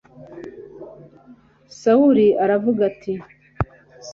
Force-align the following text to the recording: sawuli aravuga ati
sawuli 1.79 2.27
aravuga 2.43 2.81
ati 2.91 3.13